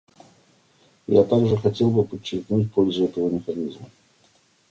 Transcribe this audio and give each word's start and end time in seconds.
Я 1.07 1.23
также 1.23 1.57
хотел 1.57 1.91
бы 1.91 2.03
подчеркнуть 2.03 2.73
пользу 2.73 3.03
этого 3.05 3.29
механизма. 3.29 3.87